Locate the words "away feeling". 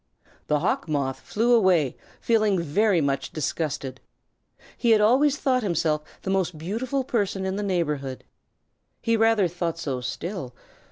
1.53-2.59